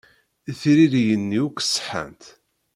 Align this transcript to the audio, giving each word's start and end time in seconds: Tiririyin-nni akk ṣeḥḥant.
Tiririyin-nni 0.59 1.39
akk 1.47 1.59
ṣeḥḥant. 1.73 2.23